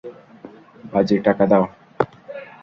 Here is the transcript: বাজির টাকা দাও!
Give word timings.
বাজির 0.91 1.19
টাকা 1.27 1.43
দাও! 1.51 1.63